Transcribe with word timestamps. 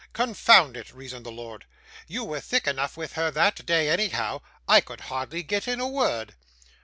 'Confound 0.13 0.75
it!' 0.75 0.95
reasoned 0.95 1.27
the 1.27 1.31
lord, 1.31 1.65
'you 2.07 2.23
were 2.23 2.39
thick 2.41 2.65
enough 2.65 2.97
with 2.97 3.13
her 3.13 3.29
that 3.29 3.63
day, 3.67 3.87
anyhow. 3.87 4.41
I 4.67 4.81
could 4.81 5.01
hardly 5.01 5.43
get 5.43 5.67
in 5.67 5.79
a 5.79 5.87
word. 5.87 6.33